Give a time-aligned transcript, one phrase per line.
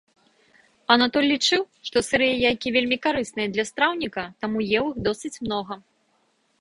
[0.93, 5.73] Анатоль лічыў, што сырыя яйкі вельмі карысныя для страўніка, таму еў іх досыць многа.